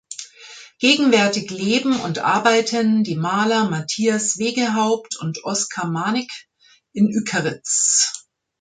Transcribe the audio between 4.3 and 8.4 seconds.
Wegehaupt und Oskar Manigk in Ückeritz.